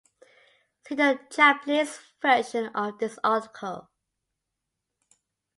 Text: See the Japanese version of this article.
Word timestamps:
See 0.83 0.95
the 0.95 1.19
Japanese 1.29 1.99
version 2.19 2.71
of 2.73 2.97
this 2.97 3.19
article. 3.23 3.91